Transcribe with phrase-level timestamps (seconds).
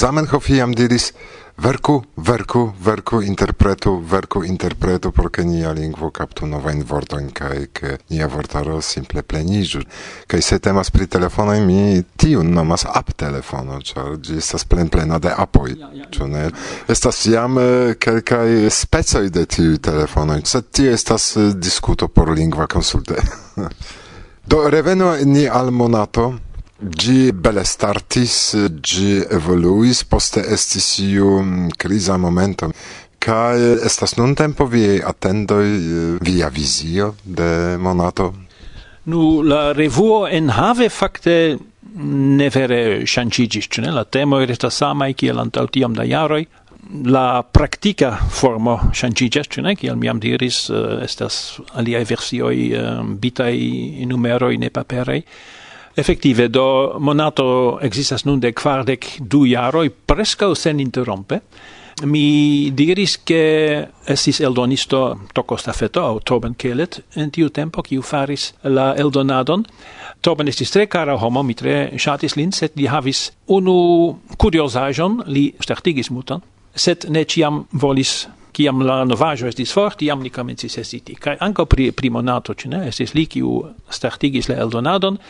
[0.00, 1.12] Zamenhof iam diris
[1.58, 7.98] verku, verku, verku, interpretu, verku, interpretu, por ke nia lingvo kaptu novajn vortojn kaj ke
[8.08, 9.82] nia vortaro simple pleniĝu.
[10.26, 15.36] Kaj se temas pri telefonoj, mi tiun nomas app telefono, ĉar ĝi estas plenplena de
[15.36, 15.76] apoj,
[16.16, 16.48] ĉu ne?
[16.88, 17.60] Estas jam
[18.00, 23.20] kelkaj specoj de tiuj telefonoj, sed tio estas diskuto por lingva konsulte.
[24.50, 26.32] Do reveno ni al monato.
[26.80, 31.42] Gi bele startis, gi evoluis, poste estis iu
[31.76, 32.70] crisa momento.
[33.20, 38.32] Kai estas nun tempo vi attendoi via visio de monato?
[39.04, 41.58] Nu, la revuo en have facte
[42.00, 43.84] ne vere shancigis, ĉu?
[43.92, 46.46] La temo resta samai kiel antaŭ tiam da jaroi,
[47.04, 49.76] La practica formo ŝanĝiĝas, ĉu ne?
[49.78, 55.20] Kiel miam diris diris, estas aliae versioi uh, eh, bitai numeroi ne paperei
[55.96, 61.40] effettive do monato existas nun de quardec du jaroi, presca sen interrompe.
[62.04, 68.54] Mi diris che estis eldonisto toco Stafeto, au Toben Kelet, en tiu tempo, kiu faris
[68.62, 69.66] la eldonadon.
[70.20, 75.50] Toben estis tre cara homo, mi tre shatis lin, set li havis unu curiosajon, li
[75.60, 76.40] startigis mutan,
[76.74, 81.18] set ne ciam volis kiam la novajo estis fort, iam li comencis esiti.
[81.20, 82.88] Kaj anco pri, pri monato, cine, ne?
[82.88, 83.60] Estis li, kiu
[83.92, 85.20] startigis la eldonadon,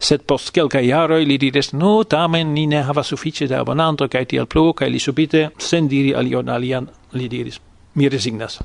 [0.00, 4.24] sed post kelkaj jaroj li diris no tamen ni ne havas sufiĉe da abonanto kaj
[4.32, 7.60] tiel plu kaj li subite sen diri alion alian li diris.
[7.94, 8.60] Mi resignas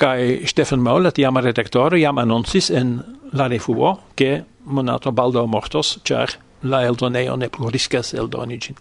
[0.00, 2.98] kaj Stefan Maul tiama redaktoro jam anoncis en
[3.32, 4.30] la refuo ke
[4.64, 8.76] monato baldo mortos ĉar la eldoneo ne plu riskas eldoni ĝin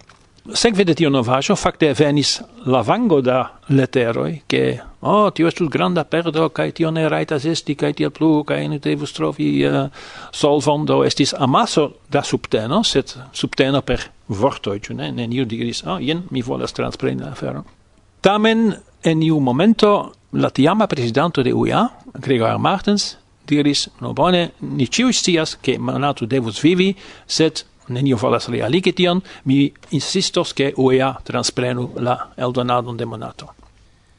[0.54, 3.40] sekve de tio novaĵo fakte venis lavango da
[3.70, 8.44] leteroj ke oh tio estus granda perdo kaj tio ne raitas esti kaj tiel plu
[8.44, 9.90] kaj ne devus trovi eh, uh,
[10.32, 15.28] solvon do estis amaso da subteno set subteno per vortoi, ne, ne?
[15.28, 17.64] Niu diris oh jen mi volas transpreni la aferon.
[18.22, 18.74] Tamen
[19.04, 23.18] en iu momento la tiama presidente de UIA, Gregor Martens
[23.48, 26.96] diris no bone ni ciu scias che manatu devus vivi
[27.26, 33.54] set nenio falas li aligi tion, mi insistos che UEA transprenu la eldonadon de monato.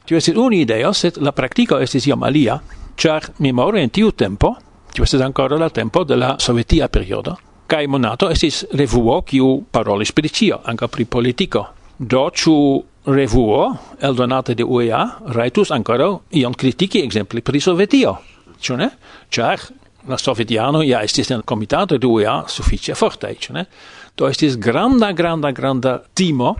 [0.05, 2.59] Tio estis unu ideo, sed la practico estis iom alia,
[2.95, 4.55] char memore in tiu tempo,
[4.91, 7.37] tio estis ancora la tempo de la sovietia periodo,
[7.67, 11.67] kai monato estis revuo kiu parolis pri cio, anca pri politico.
[11.97, 15.01] Do, ciu revuo, eldonate de UEA,
[15.33, 18.17] raitus ancora ion kritiki, exemple, pri sovetio.
[18.61, 18.89] Ĉu ne?
[19.29, 19.63] Ĉar
[20.07, 23.65] la sovjetiano ja estis en comitato du ja sufiĉe forte ĉu ne?
[24.17, 26.55] Do estis granda granda granda timo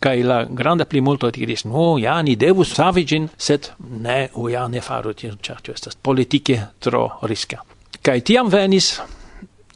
[0.00, 4.66] kaj la granda plimulto diris no ja ni devus savi ĝin sed ne u ja
[4.68, 7.60] ne faru tion ĉar tio estas politike tro riska
[8.02, 9.00] kaj tiam venis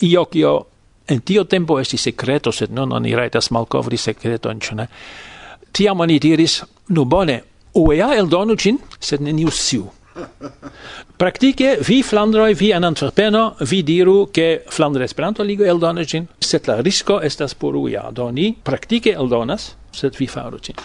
[0.01, 0.55] io kio
[1.09, 4.87] en tio tempo estis sekreto sed nun oni rajtas malkovri sekreton ĉu ne?
[5.73, 7.43] Tiam oni diris nu bone
[7.75, 9.89] UEA donucin ĝin sed neniu siu.
[11.23, 16.69] Praktike vi Flandroj, vi en Antwerpeno, vi diru ke Flandra Esperanto Ligo eldonas ĝin, sed
[16.71, 20.79] la risko estas poruja, do ni praktike eldonas, sed vi faru ĝin.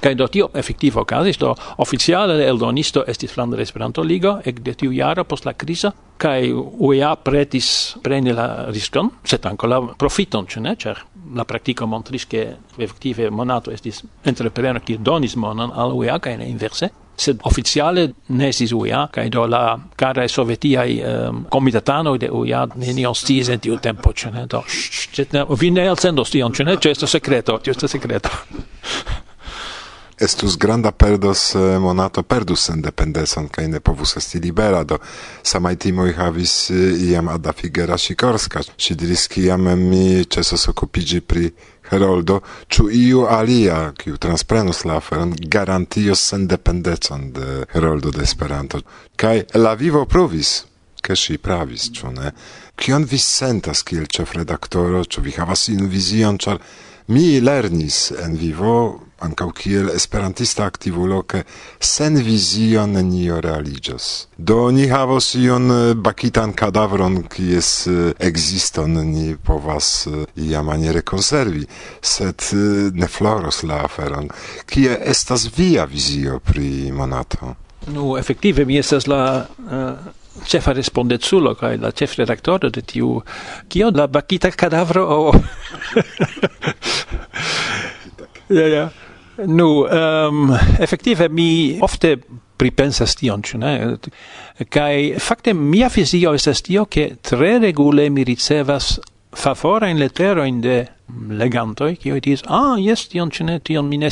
[0.00, 1.50] Kaj do tio efektive okazis, do
[1.84, 5.90] oficiale eldonisto estis Flandra Esperanto Ligo ekde tiu jaro post la krizo,
[6.20, 7.68] kaj UEA pretis
[8.02, 10.72] preni la riskon, sed ankoraŭ profiton, ĉu ne?
[10.80, 11.02] Ĉar
[11.34, 12.46] la praktiko montris ke
[12.78, 16.88] efektive monato estis entrepreneur kiu donis monon al UEA kaj ne inverse
[17.20, 22.66] sed officiale ne estis UEA kaj do la karaj sovetiaj um, ehm, comitatano de UEA
[22.76, 27.10] ni sciis en tiu tempo ĉu ne vi ne elsendos tion ĉu ne ĉu estas
[27.10, 27.90] segreto ĉu estas
[30.20, 34.98] estus granda perdos eh, monato perdus sendependeson kaj ne povus esti libera do
[35.42, 36.74] samaj timoj havis eh,
[37.08, 38.60] iam Ada Figera Sikorska.
[38.76, 41.50] Ŝi diris kiam mi ĉesos okupiĝi pri
[41.90, 48.82] Heroldo ĉu iu alia kiu transprenus la aferon garantios sendependecon de Heroldo de Esperanto?
[49.16, 50.64] Kaj la vivo provis
[51.00, 52.32] che si pravis, ĉu ne?
[52.76, 56.60] Kion vi sentas kiel ĉefredaktoro, ĉu vi havas invizion, ĉar
[57.08, 58.74] mi lernis en vivo
[59.20, 61.44] ancau kiel esperantista activulo, che
[61.78, 64.28] sen vision nio realigios.
[64.36, 67.88] Do ni havos ion bakitan kadavron, kies
[68.18, 71.66] existon ni povas iamaniere konservi,
[72.00, 72.50] sed
[72.94, 74.30] ne floros la aferon.
[74.66, 77.56] Kie estas via visio pri monato?
[77.86, 83.20] Nu, effektive, mi estas la uh cefa respondezulo kaj la cef redaktoro de tiu
[83.68, 85.34] kio la bakita kadavro o oh.
[88.58, 88.88] ja ja
[89.46, 92.16] Nu, ehm, um, effektive mi ofte
[92.56, 93.72] pripensas tion, ĉu ne?
[94.68, 98.98] Kaj fakte mia fizio estas tio, ke tre regule mi ricevas
[99.36, 100.76] favorajn leterojn de
[101.30, 104.10] legantoj, kiuj diris: "Ah, yes tion ĉu tion mi ne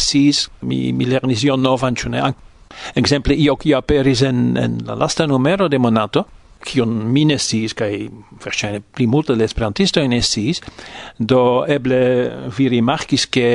[0.60, 2.32] mi, mi lernis ion novan, cene
[2.94, 6.26] exemple io qui aperis en, en la lasta numero de Monato,
[6.64, 7.93] kion mi ne sciis kaj
[8.44, 10.60] verŝajne pli multe de esperantistoj ne sciis
[11.19, 12.00] do eble
[12.56, 13.49] vi rimarkis ke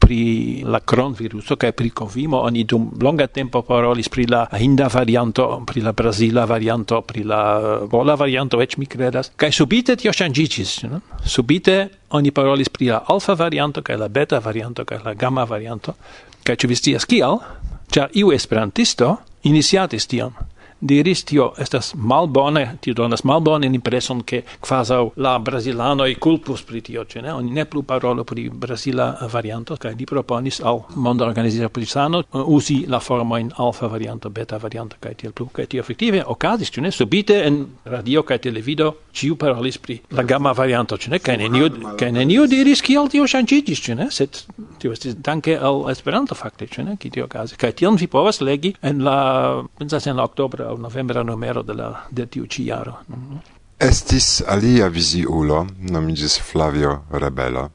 [0.00, 0.20] pri
[0.66, 5.82] la kronviruso kaj pri konvimo oni dum longa tempo parolis pri la hinda varianto pri
[5.82, 9.32] la brazila varianto pri la eh, vola varianto eĉ mi kredas.
[9.36, 11.00] Kaj subite tio ŝanĝiĝis no?
[11.26, 11.76] subite
[12.14, 15.94] oni parolis pri la alfa varianto kaj la beta varianto kaj la gamma varianto.
[16.44, 17.40] Kaj ĉu vi scias kial?
[17.94, 20.32] Ĉar iu esperantisto iniciatis tion
[20.80, 27.06] diris tio estas malbone, tio donas malbone impreson che quasau la brasilanoi culpus pri tio,
[27.06, 27.30] ce ne?
[27.30, 32.24] Oni ne plu parolo pri brasila varianto, kai li proponis al Monda Organizita pri Sano
[32.30, 36.70] usi la forma in alfa varianto, beta varianto, kai tiel plu, kai tio effektive okazis,
[36.70, 36.90] ce ne?
[36.90, 41.18] Subite en radio kai televido ciu parolis pri la gamma varianto, ce ne?
[41.18, 44.10] Kai neniu, kai neniu diris kiel tio shangigis, ce ne?
[44.10, 44.44] Sed
[44.78, 46.96] tio estis danke al Esperanto fakte, ce ne?
[46.98, 47.56] Ki tio okazis.
[47.56, 51.72] Kai tion vi povas legi en la, pensas en la oktobro au novembra numero de
[51.72, 52.98] la de tiu ci jaro.
[53.76, 57.70] Estis alia visiulo, nomigis Flavio Rebelo,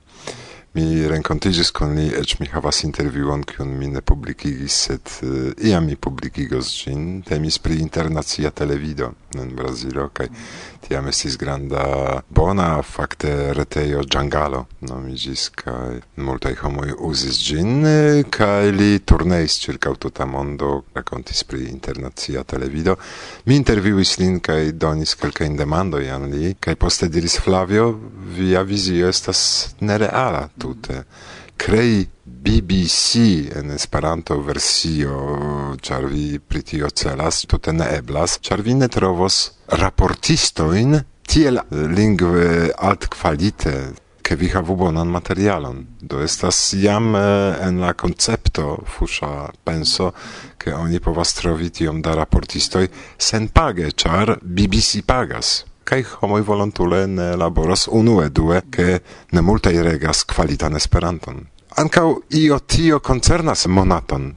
[0.71, 5.69] Mi rencontigis con li, ec mi havas interviuon, cion mi ne publicigis, set uh, eh,
[5.71, 10.27] iam mi publicigos gin, Temis pri internazia televido in Brasilo, kai
[10.86, 18.69] tiam estis granda bona fakte retejo Giangalo, nomigis, kaj multaj homoj uzis ĝin, eh, kaj
[18.69, 23.00] li turneis ĉirkaŭ tuta mondo, rakontis pri internacia televido.
[23.45, 27.89] Mi intervjuis lin kaj donis kelkajn demandojn al li, kaj poste diris Flavio,
[28.38, 31.04] via vizio estas nereala tute
[31.60, 35.16] crei BBC en Esperanto versio,
[35.84, 39.40] ĉar vi pri tio celas, tute ne eblas, ĉar vi ne trovos
[39.82, 43.74] raportistojn tiel lingve alt kvalite
[44.30, 45.82] ke vi havu bonan materialon.
[46.02, 50.12] Do estas jam eh, en la koncepto fusha penso,
[50.58, 52.86] ke oni povas trovi tiom da raportistoj
[53.18, 59.00] sen page, ĉar BBC pagas kai homoj volontule ne laboras unue due ke
[59.31, 61.39] ne multaj regas kvalitan Esperanton.
[61.81, 62.07] Ankaŭ
[62.38, 64.33] io tio koncernas monaton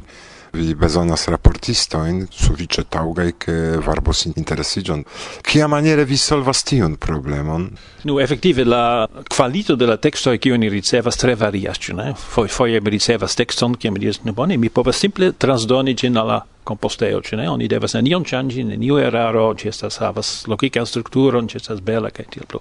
[0.53, 3.55] vi bezonas raportistojn sufiĉe taŭgaj ke
[3.87, 5.05] varbos interesiĝon.
[5.49, 7.69] Kiamaniere vi solvas tiun problemon?
[8.05, 12.13] Nu, efektive la kvalito de la tekstoj kiun ni ricevas tre varias, ĉu ne?
[12.35, 16.19] Foj, foje mi ricevas tekston, kiam mi diras, ne bone, mi povas simple transdoni ĝin
[16.21, 17.49] al la composteo, ce ne?
[17.51, 22.29] Oni devas nenion ŝanĝi, neniu eraro, ĝi estas havas logikan strukturon, ĝi estas bela kaj
[22.35, 22.61] tiel plu.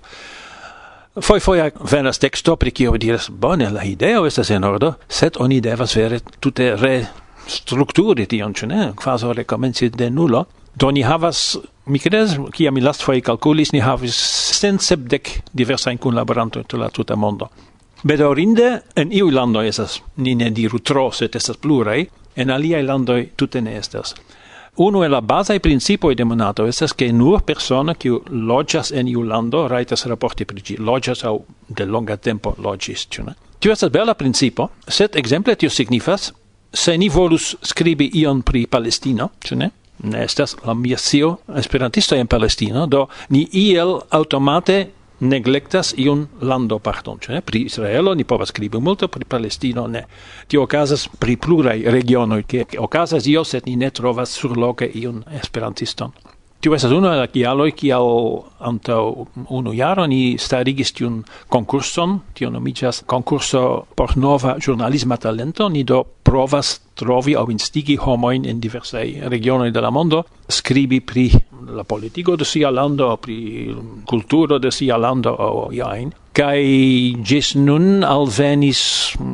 [1.20, 5.60] Foi foia venas texto pri kio diras bone la ideo estas en ordo, sed oni
[5.60, 6.94] devas vere tute re
[7.48, 8.92] strukturi tion, ĉu ne?
[8.96, 10.46] Kvazaŭ rekomenci de nulo.
[10.76, 14.16] Do ni havas, mi kredas, kiam mi last foi calculis ni havis
[14.62, 17.50] sencepdek diversajn kunlaborantojn in la tuta mondo.
[18.04, 23.18] bedorinde en iu lando esas ni ne diru tro, sed estas plurai en alia lando
[23.36, 24.16] tutte ne estas.
[24.76, 29.24] Uno e la base principio de monato estas che nur persona che loĝas en iu
[29.24, 33.36] lando rajtas raporti pri ĝi, loĝas aŭ de longa tempo loĝis, ĉu ne?
[33.60, 36.32] Tio estas bela principo, sed ekzemple tio signifas
[36.74, 39.70] se ni volus scribi ion pri Palestino, ĉu ne?
[40.04, 44.88] Ne estas la mia scio esperantisto en Palestino, do ni iel automate
[45.22, 47.42] neglectas iun lando parton, ĉu ne?
[47.46, 50.06] Pri Israelo ni povas skribi multe, pri Palestino ne.
[50.48, 56.12] Tio okazas pri pluraj regionoj, ke okazas io, sed ni ne trovas surloke iun esperantiston.
[56.62, 58.08] Tio estas unu el la kialoj kial
[58.70, 59.00] antaŭ
[59.58, 61.16] unu jaro ni starigis tiun
[61.50, 63.62] konkurson, tio nomiĝas konkurso
[63.98, 65.70] por nova ĵurnalisma talento.
[65.74, 71.28] Ni do provas trovi aŭ instigi homojn en diversaj regionoj de la mondo skribi pri
[71.74, 73.74] la politiko de sia lando, pri
[74.06, 76.14] kulturo de sia lando aŭ iajn.
[76.38, 76.62] Kaj
[77.26, 78.84] ĝis nun alvenis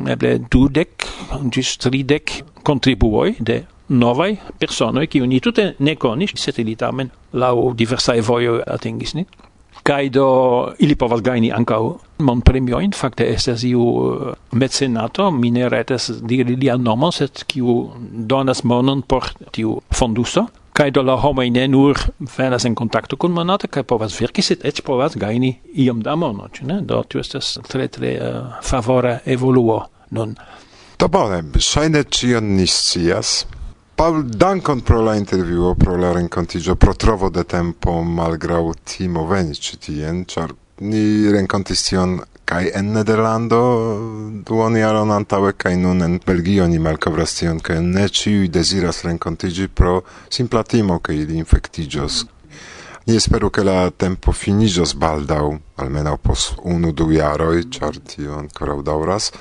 [0.08, 1.04] eble dudek
[1.52, 7.74] ĝis tridek kontribuoj de novai personoi kiu uni tutte ne conis sed ili tamen diversa
[7.76, 9.26] diversaj voio atingis ni.
[9.82, 11.22] caido do ili povas
[12.18, 18.64] man premio in fakte estas iu eh, mecenato, mineretes diri lia nomon, sed kiu donas
[18.64, 21.96] monon por tiu fonduso, kai do la homoj in nur
[22.38, 26.48] venas en kontakto kun monato kaj povas verki, sed po povas gaini iom da mono,
[26.62, 26.80] ne?
[26.80, 30.34] Do tu estas tre tre uh, favora evoluo non
[30.98, 32.66] Do bone, ŝajne cion ni.
[33.98, 39.58] Paul, dankon pro la intervjuo, pro la rencontigio, pro trovo de tempo malgrau timo venis
[39.58, 42.14] citien, char ni renkontis tion
[42.46, 43.58] kai en Nederlando
[44.46, 49.66] duon jaron antaŭe kaj nun en Belgio ni malkovras tion ke ne ĉiuj deziras renkontiĝi
[49.66, 52.24] pro simpla timo ke ili infektiĝos.
[53.10, 55.46] Ni esperu ke la tempo finiĝos baldaŭ,
[55.82, 59.32] almenaŭ pos unu du jaroj, ĉar tio ankoraŭ daŭras.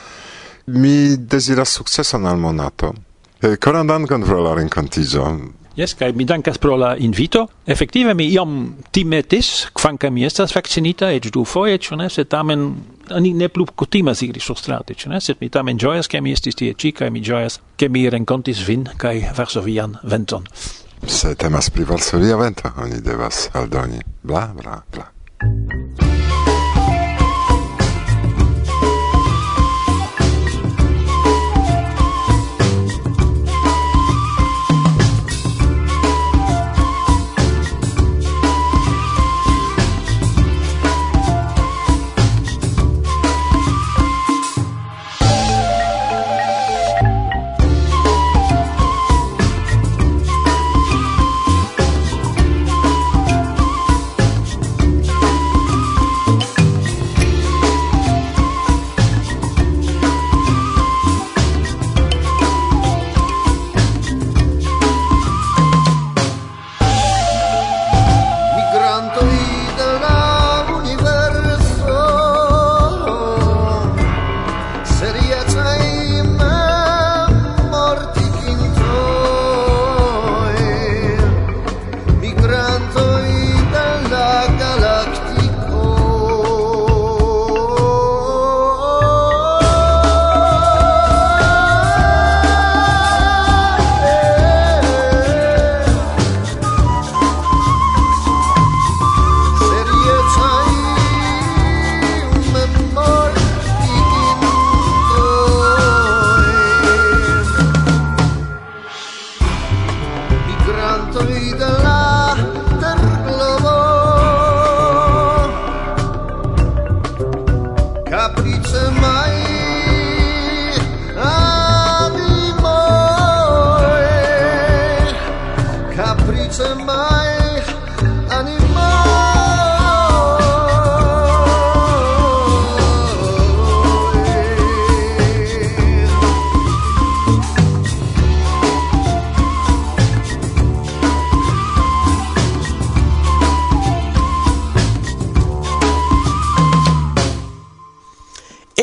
[0.65, 2.95] Mi deziras sukceson al monato.
[3.41, 5.29] Eh, e Koran dankon pro la rencontigio.
[5.77, 7.49] Yes, kai mi dankas pro la invito.
[7.65, 12.63] Effektive mi iom timetis, kvanka mi estas vaccinita, eĉ du foie, ĉu ne, tamen
[13.21, 16.57] ni ne plu kutimas iri surstrate, ĉu ne, sed mi tamen gioias, ke mi estis
[16.57, 20.49] tie ci, kai mi gioias, ke mi rencontis vin kai varsovian venton.
[21.05, 24.01] Se temas pri varsovia vento, oni devas aldoni.
[24.25, 25.11] Bla, bla, bla.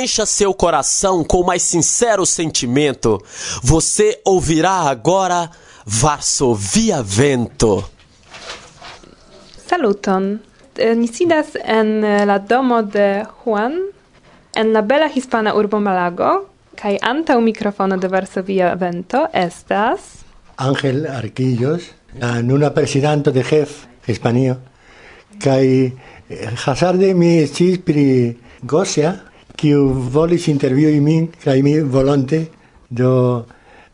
[0.05, 3.23] Encha seu coração com o mais sincero sentimento.
[3.63, 5.51] Você ouvirá agora
[5.87, 7.83] Varsovia Vento.
[9.67, 10.39] Saluton.
[10.77, 13.81] Eh, ni sidas en la domo de Juan,
[14.55, 20.25] en la bela hispana urbo Malago, kai anta un microfono de Varsovia Vento estas...
[20.57, 24.59] Ángel Arquillos, una presidente de Jef, Hispanio,
[25.39, 25.95] kai
[26.29, 29.34] eh, hazarde mi cis pri Gosia,
[29.65, 32.43] kiu volis intervjui min, kaj mi volonte,
[32.91, 33.45] do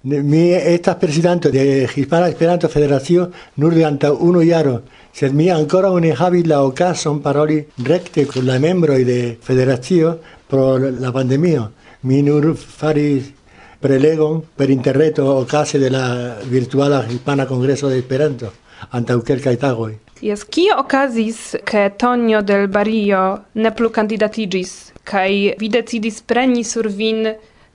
[0.02, 4.80] mi estas prezidanto de Hispana Esperanto Federacio nur antaŭ unu jaro,
[5.14, 10.16] sed mi ankoraŭ ne havis la okazon paroli rekte kun la membroj de federacio
[10.48, 11.68] pro la pandemio.
[12.02, 13.30] Mi nur faris
[13.80, 18.50] prelegon per interreto okaze de la virtuala Hispana Kongreso de Esperanto
[18.90, 19.92] antaŭ kelkaj tagoj.
[20.20, 23.20] Jes, kio okazis, ke Tonio del Barrio
[23.54, 27.24] ne plu candidatigis, kai vi decidis preni sur vin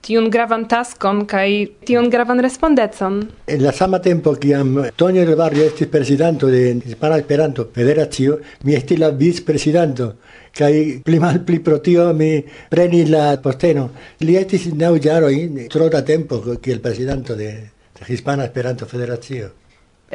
[0.05, 3.17] tiun gravan taskon kai tiun gravan respondecon.
[3.49, 8.77] En la sama tempo kiam Tonio del Barrio estis prezidanto de Hispana Esperanto Federacio, mi
[8.77, 10.13] estis la vicprezidanto
[10.55, 13.89] kai pli mal pli pro tio mi prenis la posteno.
[14.21, 15.35] Li estis naŭ jaroj
[15.73, 17.51] tro da tempo kiel de, de
[18.05, 19.64] Hispana Esperanto Federacio.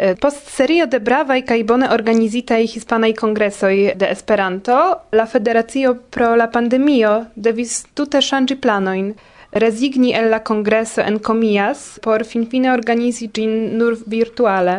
[0.00, 4.76] Post serio de bravaj kaj bone organizitaj hispanaj kongresoj de Esperanto,
[5.12, 9.11] la federacio pro la pandemio devis tute ŝanĝi planojn.
[9.52, 14.76] Rezigni el la kongreso en komias por finfine organizi ĝin nur virtuale.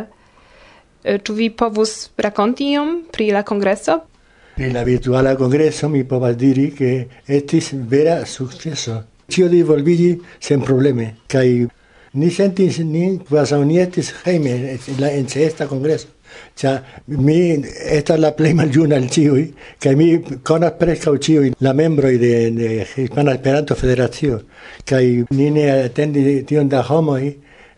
[1.05, 3.99] Ĉu vi povus rakonti iom pri la kongreso?
[4.55, 6.91] Pri la virtuala kongreso mi povas diri ke
[7.27, 8.97] estis vera sukceso.
[9.29, 11.45] Ĉio disvolvigi sen probleme kaj
[12.13, 16.07] ni sentis ni quasi ni estis hejme la en sesta kongreso
[16.55, 19.45] cha mi esta la play mal juna al ĉiuj
[19.79, 24.41] que mi konas u ĉiuj la membro de, de Hispana Esperanto Federacio.
[24.85, 27.17] Kaj ni ne atendi tion da homo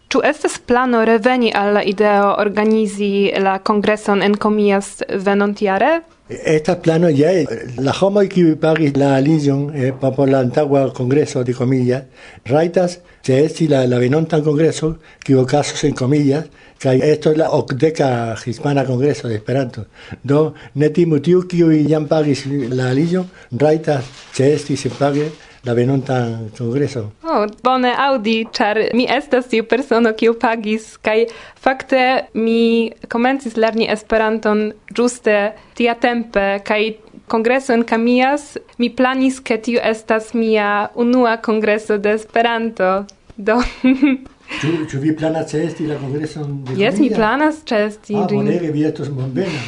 [0.10, 6.02] Ĉu estas plano reveni al la ideo organizi la kongreson en Comillas venontjare?
[6.30, 7.32] Esta plano ya
[7.78, 12.04] la homo que pagis la aligion eh, por la antigua congreso de comillas,
[12.46, 16.46] raitas se es la la venontan congreso que casos en comillas,
[16.80, 19.88] que esto es la ocdeca hispana congreso de Esperanto.
[20.24, 21.58] Do neti mutiu que
[21.90, 25.30] jam pagis la aligion, raitas se es se pague
[25.64, 27.12] la venonta congreso.
[27.24, 33.88] Oh, bone audi, char mi estas tiu persono kiu pagis kai fakte mi komencis lerni
[33.92, 36.98] Esperanton ĝuste tiatempe kai
[37.32, 43.06] Congreso en Kamias, mi planis ke tiu estas mia unua congreso de Esperanto.
[43.38, 43.56] Do
[44.62, 48.44] Ĉu ĉu vi planas ĉeesti la kongreson de Jes, mi planas ĉeesti ah, ĝin.
[48.44, 49.64] Ah, bonege, vi estos bonvena.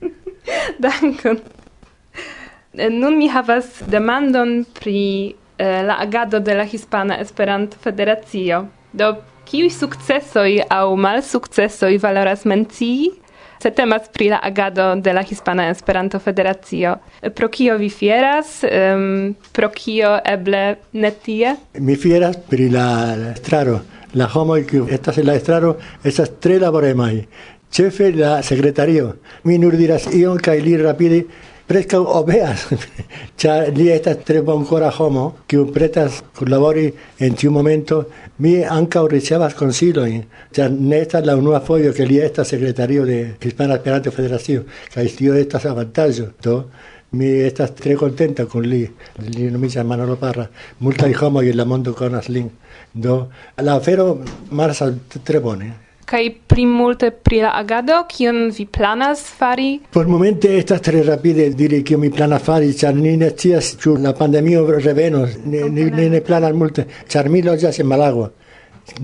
[0.84, 1.38] Dankon.
[2.72, 8.68] Eh, nun mi havas demandon pri eh, la agado de la Hispana Esperanto Federacio.
[8.92, 9.16] Do
[9.50, 13.10] kiuj sukcesoj aŭ malsukcesoj valoras mencii?
[13.60, 16.94] Se temas pri la agado de la Hispana Esperanto Federacio.
[17.20, 18.62] Eh, pro kio vi fieras?
[18.62, 21.56] Um, pro kio eble ne tie?
[21.74, 22.88] Mi fieras pri la
[23.34, 23.80] estraro.
[24.14, 27.26] La homo kiu estas en la estraro esas tres laboremai.
[27.70, 29.16] Chefe la secretario.
[29.44, 31.24] Mi nur diras ion kaj li rapide
[31.70, 32.64] preskaŭ obeas,
[33.40, 36.88] ĉar li estas tre bonkora homo, kiu pretas kunlabori
[37.22, 38.00] en tiu momento,
[38.42, 40.24] mi ankaŭ ricevas konsilojn.
[40.56, 45.06] Ĉar ne estas la unua fojo ke li estas sekretario de Hispana Esperanto Federacio, kaj
[45.18, 46.26] tio estas avantaĝo.
[46.42, 46.56] Do,
[47.12, 48.82] mi estas tre contenta con li,
[49.28, 50.48] li nomiĝas Manolo Parra,
[50.80, 52.50] multaj homoj en la mondo konas lin,
[52.94, 53.20] do,
[53.62, 54.08] la afero
[54.50, 55.70] marsas tre bone
[56.10, 59.80] kai pri multe pri la agado kion vi planas fari?
[59.94, 63.94] Por momente estas tre rapide diri ke mi plana fari, ĉar ni ne scias ĉu
[64.02, 68.30] la pandemio revenos, ni, ni, ni ne planas multe, ĉar mi loĝas en Malagua.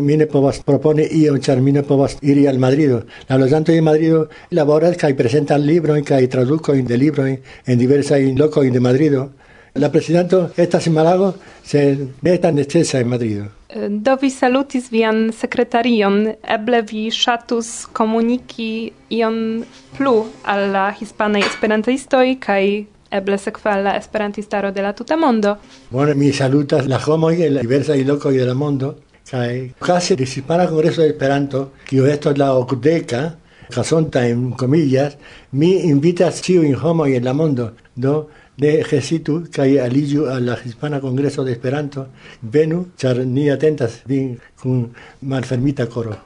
[0.02, 3.04] Mi ne povas propone ion, ĉar mi ne povas iri al Madrido.
[3.28, 4.25] La loĝantoj de Madrido
[4.58, 9.28] laboras kaj prezentas librojn kaj tradukojn de librojn en diversaj lokoj de Madrido.
[9.76, 11.34] La prezidanto estas en Malago,
[11.65, 13.45] sed ne estas necesa en Madrido.
[13.69, 19.65] Eh, Do vi salutis vian sekretarion, eble vi ŝatus komuniki ion
[19.97, 22.62] plu al la hispanaj esperantistoj kaj
[23.10, 25.56] eble sekve al la esperantistaro de la tuta mondo.
[25.91, 28.95] Bueno, mi salutas la homoj en la diversaj lokoj de la mondo
[29.30, 33.34] kaj casi de Hispana Congreso de Esperanto, kiu estas la okdeka,
[33.75, 35.17] casonta en comillas,
[35.52, 38.28] mi invitas ĉiujn homoj en la mondo, do
[38.62, 42.06] ne hesitu kaj aliĝu al la Hispana Congreso de Esperanto,
[42.42, 44.88] venu, ĉar ni atentas vin kun
[45.21, 46.16] malfermita koro.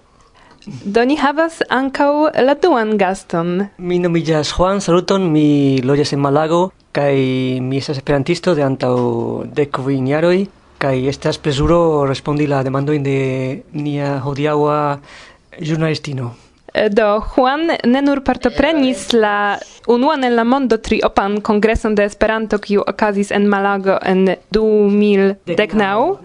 [0.84, 2.12] Do ni havas ankaŭ
[2.44, 3.66] la duan gaston.
[3.78, 7.14] Mi nomiĝas Juan, saluton, mi loĝas en Malago kaj
[7.62, 8.94] mi estas esperantisto de antaŭ
[9.56, 10.46] dek kvin jaroj
[10.80, 13.18] kaj estas plezuro respondi la demandojn de
[13.72, 14.76] nia hodiaŭa
[15.60, 16.30] ĵurnalistino.
[16.72, 19.18] Eh, do Juan ne nur partoprenis eh.
[19.18, 26.18] la unuan en la mondo triopan kongreson de Esperanto kiu okazis en Malago en 2019,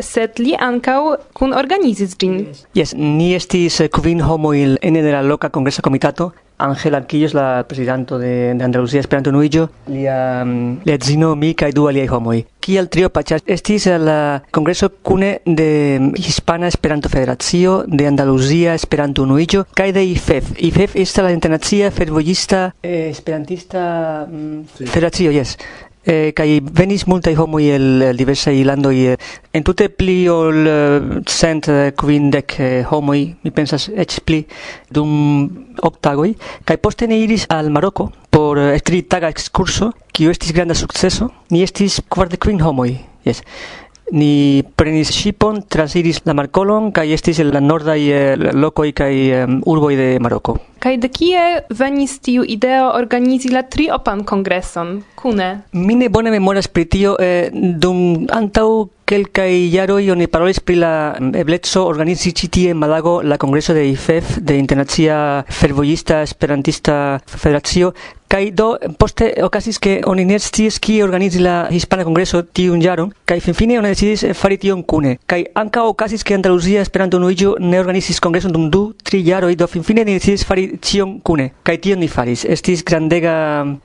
[0.00, 1.00] sed li ankaŭ
[1.36, 2.46] kun organizis ĝin.
[2.72, 7.64] Yes, ni estis eh, kvin homoj ene de la loka kongresa komitato Ángel Arquillos, la
[7.68, 12.44] presidento de, de Andalucía Esperanto Nuillo, lia, mm, lia edzino mi kaj du aliaj homoj.
[12.64, 19.66] Kiel trio paĉas estis la kongreso kune de Hispana Esperanto Federacio, de Andalucía Esperanto Nuillo
[19.74, 20.54] kaj de IFEF.
[20.56, 25.58] IFEF estas la Internacia Fervojista eh, Esperantista mm, Federacio, yes.
[26.04, 29.16] eh, kai venis multai homoi el diversai landoi eh,
[29.52, 34.44] entute pli ol eh, cent eh, quindec eh, homoi mi pensas ec pli
[34.90, 35.48] dum
[35.82, 40.74] optagoi kai poste ne iris al Maroko por eh, escribi taga excurso kiu estis granda
[40.74, 42.84] successo ni estis quardec quin homo
[43.24, 43.42] yes.
[44.12, 49.46] Ni prenis shipon transiris la marcolon kai estis el la nordai eh, locoi kai eh,
[49.64, 51.42] urboi de Maroko Kaj de kie
[51.72, 54.98] venis tiu ideo organizi la triopan kongreson?
[55.16, 55.46] Kune?
[55.72, 57.48] Mi ne bone memoras pri tio eh,
[57.80, 58.68] dum antaŭ
[59.04, 63.74] kelkaj jaroj oni parolis pri la mm, ebleco organizi ĉi tie en Malago la kongreso
[63.76, 67.92] de IFEF de Internacia Fervojista Esperantista Federacio.
[68.34, 73.12] Kaj do poste okazis ke oni ne sciis kie organizi la Hispana Kongreso tiun jaron
[73.28, 75.18] kaj finfine oni decidis eh, fari tion kune.
[75.26, 79.68] Kaj ankaŭ okazis ke Andaluzia Esperanto Unuiĝo ne organizis kongreson dum du tri jaroj do
[79.70, 81.50] finfine ni decidis fari tion cune.
[81.62, 82.44] Kai tion ni faris.
[82.44, 83.34] Estis grandega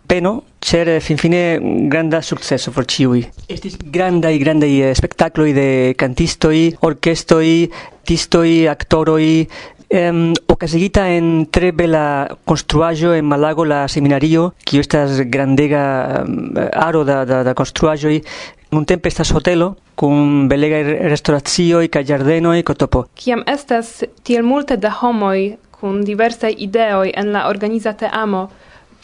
[0.08, 3.26] peno, cer finfine granda successo por ciui.
[3.48, 7.70] Estis grandai, grandai eh, spectacloi de cantistoi, orchestoi,
[8.06, 9.48] tistoi, actoroi,
[9.90, 15.84] em ocasigita en tre bela construajo en Malago la seminario, kiu estas grandega
[16.22, 18.22] eh, aro da, da, da construajoi,
[18.70, 23.08] Nuntempe estas hotelo kun belegaj restoracioj kaj ĝardenoj kotopo.
[23.18, 28.48] Kiam estas tiel multe da homoj kun diversaj ideoj en la organiza teamo,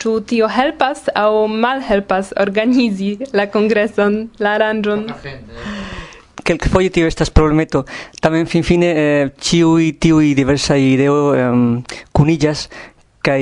[0.02, 5.06] ĉu tio helpas aŭ malhelpas organizi la kongreson, la aranĝon?
[6.46, 7.86] Kelkfoje tio estas problemeto.
[8.22, 11.56] Tamen finfine eh, ĉiuj tiuj diversaj ideoj eh,
[12.14, 12.68] kuniĝas
[13.26, 13.42] kaj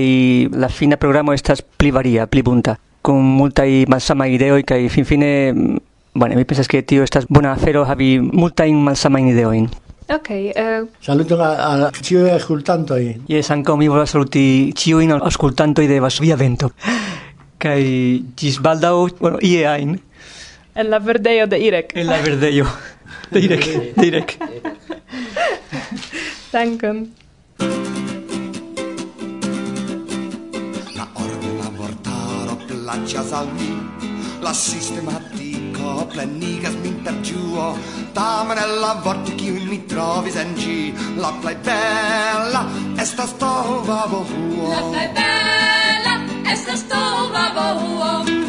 [0.56, 5.82] la fina programo estas pli varia, pli bunta, kun multaj malsamaj ideoj kaj finfine mm,
[6.15, 9.69] Bueno, mi pensas que tio estas bona afero havi multajn malsamajn ideoin.
[10.10, 10.30] Ok.
[10.30, 10.88] Eh, uh...
[11.02, 13.02] Saluton al ĉiuj aŭskultantoj.
[13.32, 16.74] Jes, ankaŭ mi volas saluti ĉiujn aŭskultantoj de Varsovia Vento.
[17.63, 17.80] Kaj
[18.39, 19.96] ĝis baldaŭ, bueno, ie ajn.
[20.76, 21.94] En la verdejo de Irek.
[21.96, 22.66] En la verdejo
[23.32, 23.68] de Irek.
[23.96, 24.38] de Irek.
[26.54, 27.06] Dankon.
[30.98, 33.72] La ordena vortaro plaĉas al mi,
[34.44, 35.33] la sistemata
[36.04, 37.78] dio plenigas min per giuo.
[38.13, 40.94] Tamen el la vorti kiu mi trovis en gi.
[41.18, 42.66] La plei bella
[42.98, 46.13] estas tova bohuo la plei bella
[46.54, 48.42] estas tova bohuo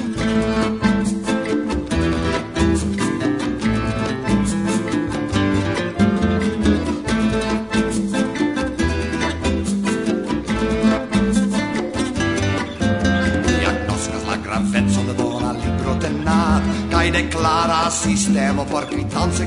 [17.14, 19.04] declara sistemo por kai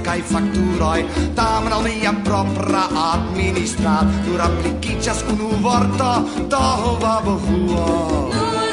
[0.08, 0.99] kaj fakturoj
[1.39, 3.95] tamen alia propra administra
[4.27, 6.13] nur aplikiĝas unu vorto
[6.53, 6.63] do
[7.03, 8.66] vabohuo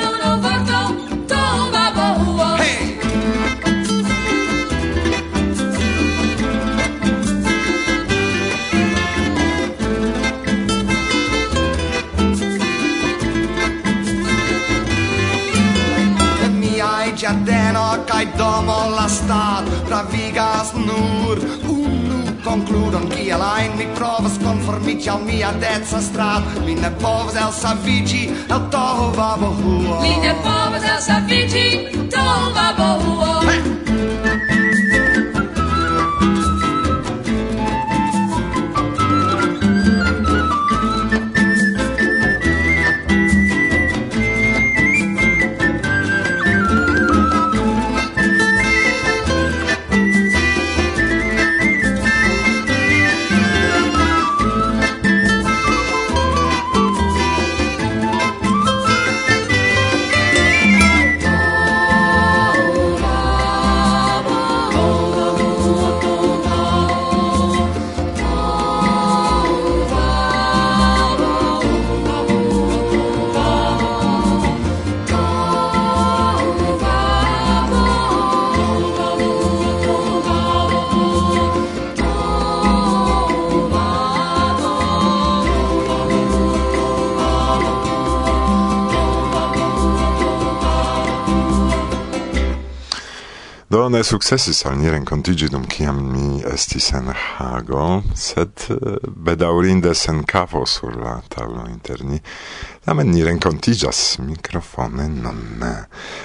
[17.25, 21.41] ĝardeno kai domo la stat pravigas nur.
[21.75, 26.53] Unu concludon kiel alain mi provas konformiĝi al mia dezza strat.
[26.67, 28.69] Mi ne povas elsaviĝi el
[29.41, 31.67] bohuo mi ne povas elsaviĝi
[32.13, 33.94] tohuvabohuo hey!
[93.95, 100.25] ne successis al ni rencontigi dum ciam mi estis en Hago, sed eh, bedaurinde sen
[100.27, 102.19] kavo sur la tablo inter ni.
[102.85, 105.75] Tamen ni rencontigas microfone non ne.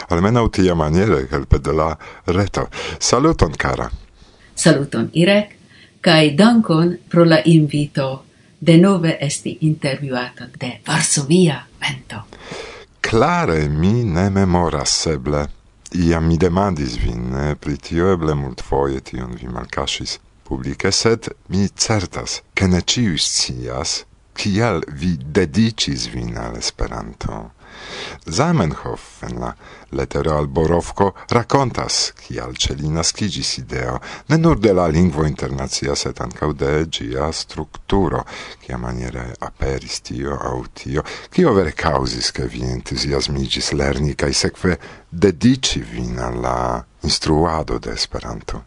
[0.10, 2.70] Almeno tia maniere, helpe de la reto.
[3.00, 3.92] Saluton, cara!
[4.56, 5.54] Saluton, Irek,
[6.02, 8.26] kai dankon pro la invito
[8.58, 12.26] denove esti intervjuata de Varsovia Vento.
[13.00, 15.59] Klare mi ne memoras eble
[15.96, 21.68] iam mi demandis vin ne, pri tio eble multfoje tion vi malkaŝis publike, sed mi
[21.70, 24.04] certas, ke ne ĉiuj scias
[24.40, 27.52] kial vi dedicis vin al Esperanto.
[28.26, 29.50] Zamenhof en la
[29.92, 33.98] letero al Borovko rakontas kial ce li naskiĝis ideo
[34.30, 38.24] ne nur de la lingvo internacia set ancau de ĝia strukturo
[38.66, 44.78] kiamaniere aperis tio au tio kio vere causis, ke vi entusiasmigis lerni kai sekve
[45.12, 48.64] dediĉi vin alla instruado de Esperanto.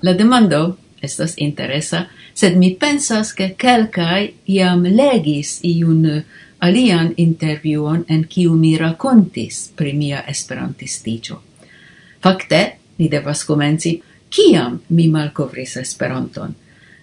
[0.00, 6.24] La demando estas interesa, sed mi pensas che quelcae iam legis iun eh,
[6.62, 11.40] alian interviuon en kiu mi racontis pri mia esperantisticio.
[12.22, 12.60] Fakte,
[12.98, 13.96] mi devas comenci,
[14.30, 16.54] kiam mi malcovris esperanton?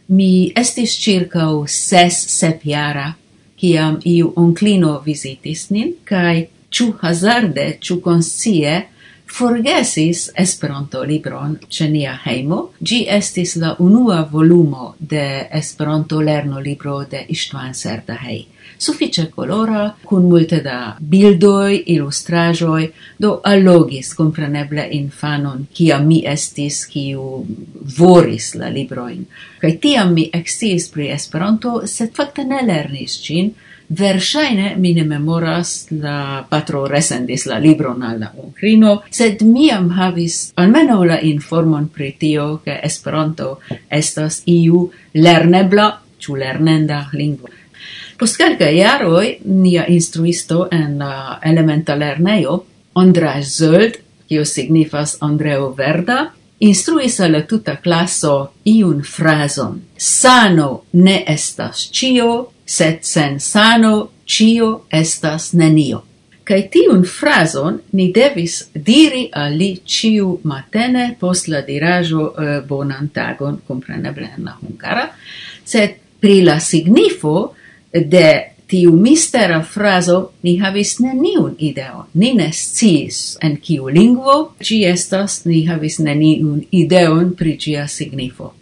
[0.08, 3.12] Mi estis circau ses sepiara,
[3.60, 8.88] kiam iu onclino visitis nin, kai ciu hazarde, ciu conscie,
[9.32, 12.72] forgesis Esperanto libron ce nia heimo.
[12.80, 18.48] Gi estis la unua volumo de Esperanto lerno libro de Istvan Serdahei.
[18.78, 27.44] Suffice colora, kun multe da bildoi, illustrajoi, do allogis compreneble infanon, kia mi estis, kiu
[27.98, 29.26] voris la libroin.
[29.60, 33.52] Kaj tiam mi exis pri Esperanto, sed fakte ne lernis cin,
[33.90, 38.32] Versaine mi ne memoras, la patro resendis la libron al la
[39.10, 47.10] sed miam havis almeno la informon pri tio, che Esperanto estas iu lernebla ciu lernenda
[47.14, 47.50] lingua.
[48.18, 53.96] Post calca iaroi, nia instruisto en la elementa lerneio, Andra Zöld,
[54.28, 59.82] kio signifas Andreo Verda, instruis al la tuta classo iun frason.
[59.96, 66.04] Sano ne estas cio, sed sen sano cio estas nenio.
[66.44, 73.10] Cai tiun frason ni devis diri al li ciu matene post la dirajo eh, bonan
[73.14, 75.10] tagon, compreneble en la hungara,
[75.66, 77.54] sed pri la signifo
[77.94, 78.30] de
[78.70, 82.10] tiu mistera fraso ni havis neniun ideon.
[82.14, 88.54] Ni ne sciis en kiu lingvo ci estas, ni havis neniun ideon pri cia signifo.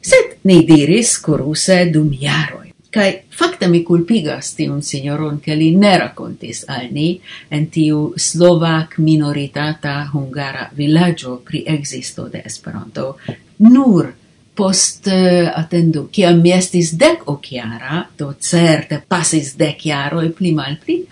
[0.00, 2.65] Sed ni diris kuruse dum jaroi.
[2.96, 7.10] Kai fakte mi culpigas tiun signoron, ke li ne rakontis al ni
[7.52, 13.10] en tiu slovak minoritata hungara vilaĝo pri ekzisto de Esperanto.
[13.68, 14.08] Nur
[14.56, 20.54] post eh, uh, atendo kiam mi estis dek okiara, do certe pasis dek e pli
[20.56, 21.02] malpli,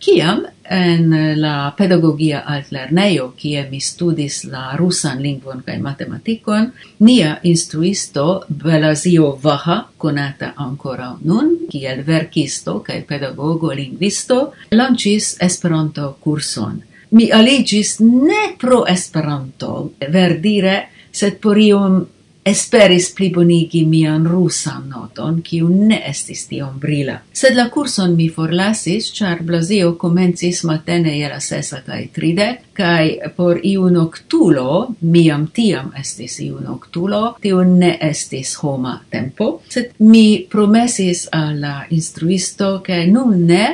[0.00, 7.36] kiam en eh, la pedagogia altlerneio, kie mi studis la rusan lingvon kaj matematikon, nia
[7.42, 16.82] instruisto Belazio Vaha, konata ancora nun kiel verkisto kaj pedagogo lingvisto, lancis Esperanto kurson.
[17.10, 20.76] Mi aligis ne pro Esperanto, verdire,
[21.12, 22.04] sed por iom
[22.46, 27.18] esperis plibonigi mian rusan noton, kiu ne estis tiom brila.
[27.32, 33.32] Sed la kurson mi forlasis, char Blasio comencis matene je la sesa cae tride, cae
[33.36, 40.46] por iu noctulo, miam tiam estis iu noctulo, tiu ne estis homa tempo, sed mi
[40.50, 43.66] promesis alla instruisto, ke nun ne,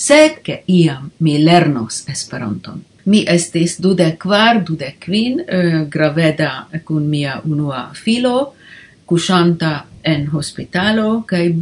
[0.00, 2.89] sed che iam mi lernos Esperanton.
[3.10, 8.52] Mi estis dude kvar, dude quin, uh, eh, graveda cun mia unua filo,
[9.06, 11.54] cusanta en hospitalo, kai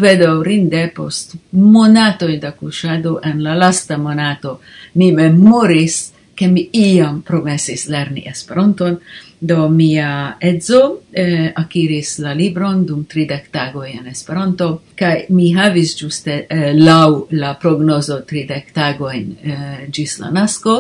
[0.45, 4.61] rinde post monato da cusado, en la lasta monato
[4.95, 9.01] mi memoris che mi iam promesis lerni Esperanton,
[9.41, 15.97] do mia edzo eh, akiris la libron dum 30 tagoj en Esperanto, kaj mi havis
[15.99, 20.77] ĝuste eh, laŭ la prognozo 30 tagojn eh, ĝis la nasko.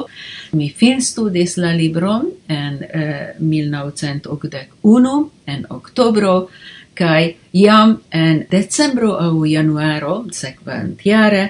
[0.53, 6.37] Mi fin studis la libron en eh, 1981 en oktobro,
[6.94, 11.49] kaj jam en decembro aŭ januaro sekvantjare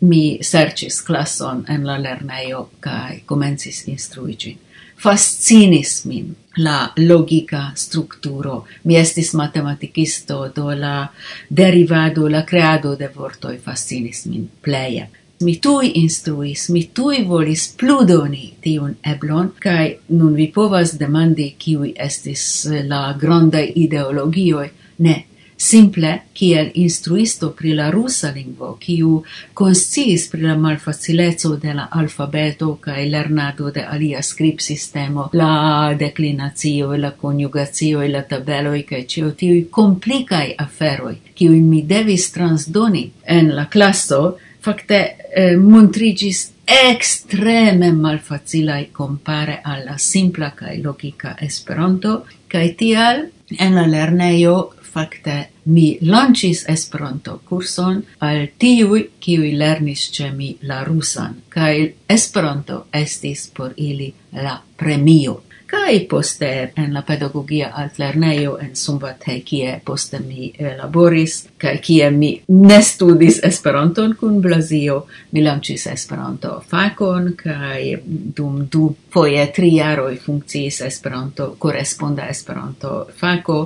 [0.00, 4.56] mi sercis classon en la lerneio kai comencis instruigi.
[4.96, 8.64] Fascinis min la logica strukturo.
[8.84, 11.08] Mi estis matematicisto, do la
[11.48, 15.08] derivado, la creado de vortoi fascinis min pleje.
[15.40, 21.92] Mi tui instruis, mi tui volis pludoni tiun eblon, kai nun vi povas demandi kiui
[21.96, 25.16] estis la granda ideologioi, ne,
[25.56, 29.22] simple kiel instruisto pri la rusa lingvo, kiu
[29.54, 37.10] konsciis pri la malfacileco de la alfabeto kaj lernado de alia skribsistemo, la declinacio, la
[37.10, 44.36] konjugacio, la tabeloj kaj ĉio tiuj komplikaj aferoj, kiuj mi devis transdoni en la klaso,
[44.60, 45.00] fakte
[45.34, 54.75] eh, montrigis extreme malfacilai compare alla simpla cae logica esperanto, cae tial en la lerneio
[54.96, 61.72] fakte mi lancis Esperanto kurson al tiuj kiuj lernis ĉe mi la rusan kaj
[62.08, 65.42] Esperanto estis por ili la premio.
[65.66, 72.30] Kai poste en la pedagogia altlernejo en Sumbate kie poste mi laboris kaj kie mi
[72.48, 75.00] ne studis Esperanton kun Blazio
[75.32, 77.96] mi lancis Esperanto fakon kaj
[78.36, 83.58] dum du foje tri jaroj funkciis Esperanto koresponda Esperanto fako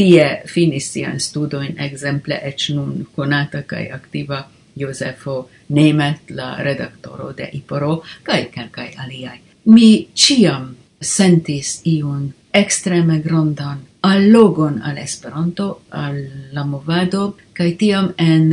[0.00, 4.40] tie finis sian studoin exemple ec nun konata cae activa
[4.80, 9.38] Josefo Nemet, la redaktoro de Iporo, cae kelkaj aliai.
[9.64, 16.16] Mi ciam sentis iun extreme grondan allogon al Esperanto, al
[16.52, 18.48] la movado, cae tiam en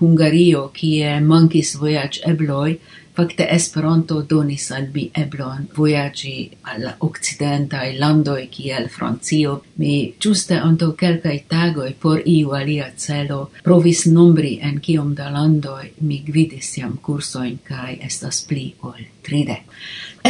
[0.00, 2.74] Hungario, kie mankis voyage ebloj,
[3.18, 6.34] Fakte Esperanto donis al mi eblon vojaĝi
[6.72, 9.54] al okcidentaj landoj kiel Francio.
[9.82, 15.88] Mi ĝuste antaŭ kelkaj tagoj por iu alia celo provis nombri en kiom da landoj
[16.06, 19.66] mi gvidis jam kursojn kaj estas pli ol tridek.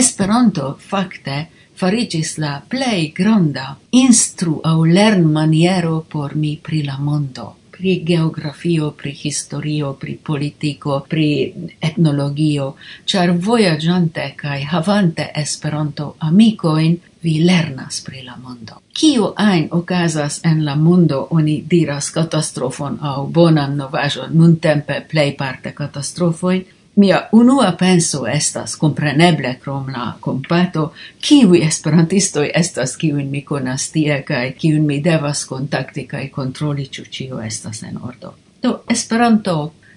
[0.02, 1.38] Esperanto fakte
[1.76, 3.68] farigis la plej granda
[4.06, 11.52] instru aŭ lernmaniero por mi pri la mondo pri geografio, pri historio, pri politico, pri
[11.80, 18.80] etnologio, char voyagiante cae havante Esperanto amicoin, vi lernas pri la mondo.
[18.92, 26.64] Kiu ajn okazas en la mondo, oni diras katastrofon au bonan novajon, nuntempe plejparte katastrofojn,
[26.98, 34.16] Mia unua penso estas compreneble krom la compato, kiwi esperantistoi estas kiwin mi konas tie
[34.26, 38.32] kaj kiwin mi devas kontakti kaj kontroli ĉu ĉio estas en ordo.
[38.62, 39.54] Do Esperanto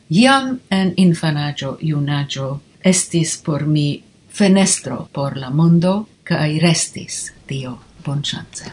[0.09, 2.51] jam en infanaĝo, junaĝo
[2.83, 8.69] estis por mi fenestro por la mondo kaj restis tio bonŝance.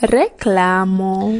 [0.00, 1.32] Reklamo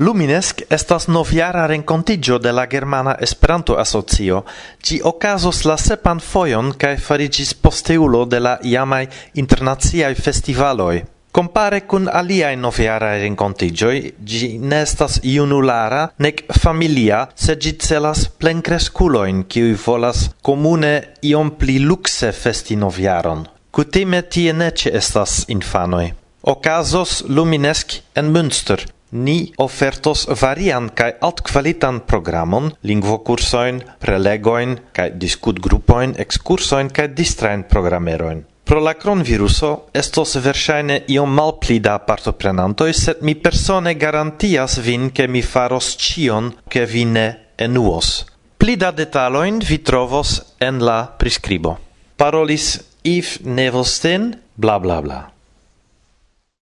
[0.00, 4.44] Luminesk estas novjara rencontigio de la Germana Esperanto-Asocio.
[4.82, 11.02] ci ocasos la sepan foion kaj farigis posteulo de la iamai internaciaj festivaloj.
[11.30, 19.74] Compare cun aliae noviara rencontigioi, gi nestas iunulara, nec familia, se gi celas plencresculoin, ciui
[19.86, 23.44] volas comune iom pli luxe festi noviaron.
[23.70, 26.14] Cutime tie nece estas infanoi.
[26.40, 36.92] Ocasos luminesc en Münster, Ni ofertos varian kaj altkvalitan programon, lingvokursojn, prelegojn kaj diskutgrupojn, ekskursojn
[36.94, 38.44] kaj distrajn programerojn.
[38.70, 45.26] Pro la cronviruso estos versaine iom malpli da partoprenantoj, sed mi persone garantias vin ke
[45.26, 47.26] mi faros cion ke vi ne
[47.58, 48.12] enuos.
[48.62, 51.74] Pli da detalojn vi trovos en la priskribo.
[52.16, 55.20] Parolis Yves Nevelstein, bla bla bla.